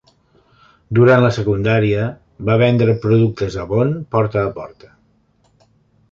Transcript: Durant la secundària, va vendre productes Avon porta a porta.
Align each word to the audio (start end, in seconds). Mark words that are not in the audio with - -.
Durant 0.99 1.19
la 1.25 1.29
secundària, 1.33 2.07
va 2.49 2.55
vendre 2.61 2.95
productes 3.03 3.57
Avon 3.65 3.91
porta 4.15 4.41
a 4.47 4.55
porta. 4.57 4.91